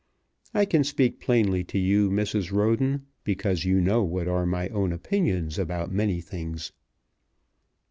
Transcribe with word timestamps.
I 0.55 0.65
can 0.65 0.83
speak 0.83 1.19
plainly 1.19 1.63
to 1.65 1.77
you, 1.77 2.09
Mrs. 2.09 2.51
Roden, 2.51 3.05
because 3.23 3.65
you 3.65 3.79
know 3.79 4.01
what 4.03 4.27
are 4.27 4.47
my 4.47 4.67
own 4.69 4.91
opinions 4.91 5.59
about 5.59 5.91
many 5.91 6.21
things." 6.21 6.71